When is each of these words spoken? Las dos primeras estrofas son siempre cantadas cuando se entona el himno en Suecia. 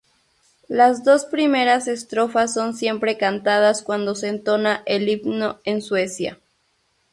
Las 0.67 1.03
dos 1.03 1.25
primeras 1.25 1.87
estrofas 1.87 2.55
son 2.55 2.73
siempre 2.73 3.19
cantadas 3.19 3.83
cuando 3.83 4.15
se 4.15 4.29
entona 4.29 4.81
el 4.87 5.07
himno 5.07 5.59
en 5.63 5.83
Suecia. 5.83 6.39